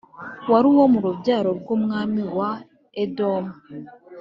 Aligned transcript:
wari 0.51 0.65
uwo 0.71 0.85
mu 0.93 0.99
rubyaro 1.05 1.49
rw’umwami 1.59 2.21
wa 2.37 2.51
Edomu 3.03 3.53